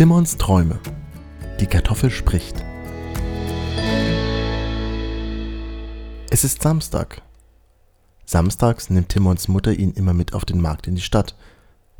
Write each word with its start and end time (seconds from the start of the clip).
Timons 0.00 0.38
Träume. 0.38 0.80
Die 1.60 1.66
Kartoffel 1.66 2.10
spricht. 2.10 2.64
Es 6.30 6.42
ist 6.42 6.62
Samstag. 6.62 7.20
Samstags 8.24 8.88
nimmt 8.88 9.10
Timons 9.10 9.46
Mutter 9.48 9.74
ihn 9.74 9.90
immer 9.90 10.14
mit 10.14 10.32
auf 10.32 10.46
den 10.46 10.58
Markt 10.58 10.86
in 10.86 10.94
die 10.94 11.02
Stadt, 11.02 11.36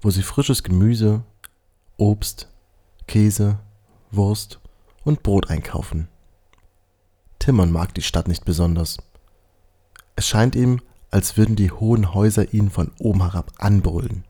wo 0.01 0.09
sie 0.09 0.23
frisches 0.23 0.63
Gemüse, 0.63 1.25
Obst, 1.99 2.49
Käse, 3.07 3.59
Wurst 4.11 4.61
und 5.05 5.23
Brot 5.23 5.51
einkaufen. 5.51 6.09
Timon 7.39 7.71
mag 7.71 7.93
die 7.93 8.01
Stadt 8.01 8.29
nicht 8.29 8.47
besonders. 8.47 8.97
Es 10.17 10.27
scheint 10.27 10.57
ihm, 10.57 10.81
als 11.11 11.37
würden 11.37 11.55
die 11.55 11.71
hohen 11.71 12.15
Häuser 12.15 12.55
ihn 12.55 12.71
von 12.71 12.93
oben 12.99 13.21
herab 13.21 13.53
anbrüllen 13.59 14.25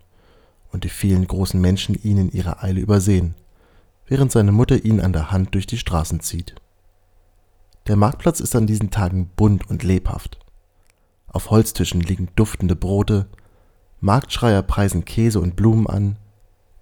und 0.73 0.83
die 0.83 0.89
vielen 0.89 1.29
großen 1.29 1.61
Menschen 1.61 1.95
ihn 2.03 2.19
in 2.19 2.33
ihrer 2.33 2.65
Eile 2.65 2.81
übersehen 2.81 3.37
während 4.11 4.33
seine 4.33 4.53
Mutter 4.53 4.85
ihn 4.85 5.01
an 5.01 5.15
der 5.15 5.31
Hand 5.31 5.55
durch 5.55 5.67
die 5.67 5.79
Straßen 5.79 6.21
zieht. 6.21 6.57
Der 7.87 7.97
Marktplatz 7.97 8.41
ist 8.41 8.55
an 8.55 8.67
diesen 8.67 8.91
Tagen 8.91 9.31
bunt 9.37 9.71
und 9.71 9.85
lebhaft. 9.85 10.39
Auf 11.29 11.51
Holztischen 11.51 12.01
liegen 12.01 12.29
duftende 12.37 12.77
Brote, 12.77 13.27
Marktschreier 14.01 14.63
preisen 14.63 15.05
Käse 15.05 15.41
und 15.41 15.57
Blumen 15.57 15.87
an, 15.87 16.17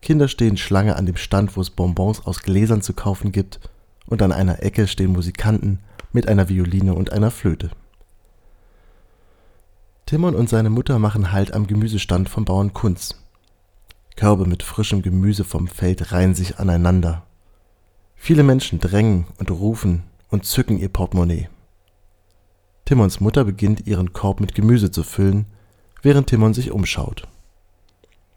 Kinder 0.01 0.29
stehen 0.29 0.57
Schlange 0.57 0.97
an 0.97 1.07
dem 1.07 1.17
Stand, 1.17 1.57
wo 1.57 1.61
es 1.61 1.71
Bonbons 1.71 2.25
aus 2.25 2.43
Gläsern 2.43 2.83
zu 2.83 2.95
kaufen 2.95 3.31
gibt, 3.31 3.61
und 4.07 4.23
an 4.23 4.33
einer 4.33 4.63
Ecke 4.63 4.87
stehen 4.87 5.13
Musikanten 5.13 5.81
mit 6.13 6.29
einer 6.29 6.49
Violine 6.49 6.95
und 6.95 7.13
einer 7.13 7.31
Flöte. 7.31 7.71
Timon 10.07 10.35
und 10.35 10.49
seine 10.49 10.71
Mutter 10.71 10.99
machen 10.99 11.33
Halt 11.33 11.53
am 11.53 11.67
Gemüsestand 11.67 12.31
vom 12.31 12.47
Bauern 12.47 12.73
Kunz. 12.73 13.17
Körbe 14.19 14.47
mit 14.47 14.65
frischem 14.65 15.03
Gemüse 15.03 15.45
vom 15.45 15.69
Feld 15.69 16.11
reihen 16.11 16.35
sich 16.35 16.59
aneinander. 16.59 17.28
Viele 18.21 18.43
Menschen 18.43 18.79
drängen 18.79 19.27
und 19.39 19.51
rufen 19.51 20.03
und 20.29 20.45
zücken 20.45 20.79
ihr 20.79 20.91
Portemonnaie. 20.91 21.49
Timons 22.85 23.21
Mutter 23.21 23.45
beginnt 23.45 23.87
ihren 23.87 24.13
Korb 24.13 24.41
mit 24.41 24.55
Gemüse 24.55 24.91
zu 24.91 25.03
füllen, 25.03 25.47
während 26.03 26.29
Timon 26.29 26.53
sich 26.53 26.71
umschaut. 26.71 27.27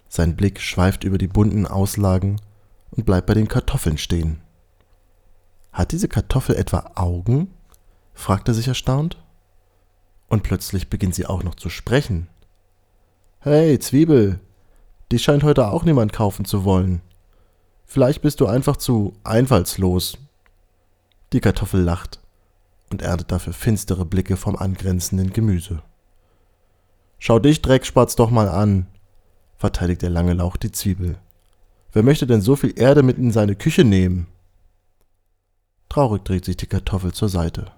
Sein 0.07 0.35
Blick 0.35 0.61
schweift 0.61 1.03
über 1.03 1.17
die 1.17 1.27
bunten 1.27 1.65
Auslagen 1.65 2.39
und 2.91 3.05
bleibt 3.05 3.27
bei 3.27 3.33
den 3.33 3.47
Kartoffeln 3.47 3.97
stehen. 3.97 4.41
Hat 5.73 5.91
diese 5.91 6.07
Kartoffel 6.07 6.55
etwa 6.55 6.91
Augen? 6.95 7.53
fragt 8.13 8.47
er 8.47 8.53
sich 8.53 8.67
erstaunt. 8.67 9.17
Und 10.27 10.43
plötzlich 10.43 10.89
beginnt 10.89 11.15
sie 11.15 11.25
auch 11.25 11.43
noch 11.43 11.55
zu 11.55 11.69
sprechen. 11.69 12.27
Hey, 13.39 13.79
Zwiebel, 13.79 14.39
die 15.11 15.19
scheint 15.19 15.43
heute 15.43 15.67
auch 15.67 15.83
niemand 15.83 16.13
kaufen 16.13 16.45
zu 16.45 16.63
wollen. 16.63 17.01
Vielleicht 17.91 18.21
bist 18.21 18.39
du 18.39 18.47
einfach 18.47 18.77
zu 18.77 19.17
einfallslos. 19.25 20.17
Die 21.33 21.41
Kartoffel 21.41 21.81
lacht 21.81 22.21
und 22.89 23.01
erntet 23.01 23.33
dafür 23.33 23.51
finstere 23.51 24.05
Blicke 24.05 24.37
vom 24.37 24.55
angrenzenden 24.55 25.33
Gemüse. 25.33 25.83
Schau 27.19 27.37
dich, 27.39 27.61
Dreckspatz, 27.61 28.15
doch 28.15 28.31
mal 28.31 28.47
an, 28.47 28.87
verteidigt 29.57 30.03
der 30.03 30.09
lange 30.09 30.31
Lauch 30.31 30.55
die 30.55 30.71
Zwiebel. 30.71 31.17
Wer 31.91 32.03
möchte 32.03 32.25
denn 32.25 32.39
so 32.39 32.55
viel 32.55 32.79
Erde 32.79 33.03
mit 33.03 33.17
in 33.17 33.33
seine 33.33 33.57
Küche 33.57 33.83
nehmen? 33.83 34.27
Traurig 35.89 36.23
dreht 36.23 36.45
sich 36.45 36.55
die 36.55 36.67
Kartoffel 36.67 37.11
zur 37.11 37.27
Seite. 37.27 37.73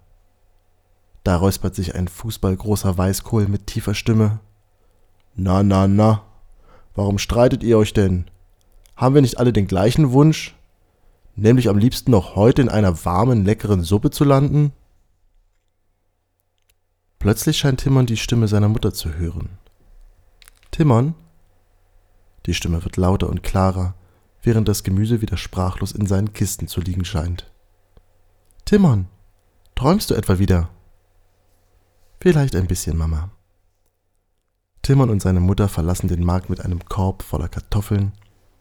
Da 1.24 1.38
räuspert 1.38 1.74
sich 1.74 1.96
ein 1.96 2.08
fußballgroßer 2.08 2.96
Weißkohl 3.00 3.48
mit 3.48 3.66
tiefer 3.66 3.96
Stimme. 3.96 4.42
Na, 5.34 5.64
na, 5.64 5.88
na, 5.88 6.22
Warum 6.94 7.18
streitet 7.18 7.64
ihr 7.64 7.80
euch 7.80 7.94
denn? 7.94 8.30
Haben 8.96 9.16
wir 9.16 9.22
nicht 9.22 9.40
alle 9.40 9.54
den 9.54 9.68
gleichen 9.68 10.12
Wunsch? 10.12 10.56
Nämlich 11.36 11.70
am 11.70 11.78
liebsten 11.78 12.12
noch 12.12 12.36
heute 12.36 12.62
in 12.62 12.70
einer 12.70 13.06
warmen, 13.06 13.44
leckeren 13.44 13.82
Suppe 13.82 14.12
zu 14.12 14.24
landen? 14.24 14.72
Plötzlich 17.18 17.58
scheint 17.58 17.80
Timon 17.80 18.06
die 18.06 18.18
Stimme 18.18 18.48
seiner 18.48 18.70
Mutter 18.70 18.94
zu 18.94 19.14
hören. 19.16 19.58
Timon? 20.72 21.16
Die 22.46 22.54
Stimme 22.54 22.84
wird 22.84 22.98
lauter 22.98 23.30
und 23.30 23.44
klarer, 23.44 23.96
während 24.42 24.68
das 24.68 24.84
Gemüse 24.84 25.22
wieder 25.22 25.38
sprachlos 25.38 25.94
in 25.94 26.06
seinen 26.06 26.34
Kisten 26.34 26.68
zu 26.68 26.82
liegen 26.82 27.06
scheint. 27.06 27.50
Timon, 28.66 29.08
träumst 29.76 30.10
du 30.10 30.16
etwa 30.16 30.38
wieder? 30.38 30.70
Vielleicht 32.20 32.56
ein 32.56 32.68
bisschen, 32.68 32.98
Mama. 32.98 33.32
Timon 34.82 35.10
und 35.10 35.22
seine 35.22 35.40
Mutter 35.40 35.70
verlassen 35.70 36.10
den 36.10 36.24
Markt 36.24 36.50
mit 36.50 36.60
einem 36.60 36.84
Korb 36.86 37.24
voller 37.24 37.48
Kartoffeln, 37.48 38.12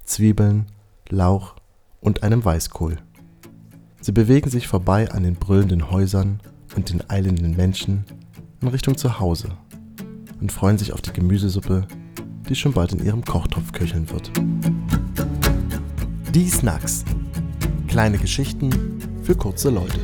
Zwiebeln, 0.05 0.67
Lauch 1.09 1.55
und 2.01 2.23
einem 2.23 2.45
Weißkohl. 2.45 2.99
Sie 4.01 4.13
bewegen 4.13 4.51
sich 4.51 4.67
vorbei 4.67 5.11
an 5.11 5.23
den 5.23 5.35
brüllenden 5.35 5.91
Häusern 5.91 6.41
und 6.75 6.91
den 6.91 7.09
eilenden 7.09 7.57
Menschen 7.57 8.05
in 8.61 8.69
Richtung 8.69 8.97
zu 8.97 9.21
Hause 9.21 9.49
und 10.41 10.53
freuen 10.53 10.79
sich 10.79 10.93
auf 10.93 11.03
die 11.03 11.13
Gemüsesuppe, 11.13 11.87
die 12.49 12.57
schon 12.57 12.73
bald 12.73 12.93
in 12.93 13.05
ihrem 13.05 13.25
Kochtopf 13.25 13.73
köcheln 13.73 14.11
wird. 14.11 14.31
Die 16.35 16.49
Snacks. 16.49 17.05
Kleine 17.87 18.19
Geschichten 18.19 18.71
für 19.23 19.37
kurze 19.37 19.71
Leute. 19.71 20.01